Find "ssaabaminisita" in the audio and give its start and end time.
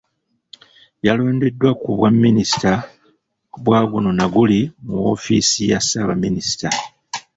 5.81-6.69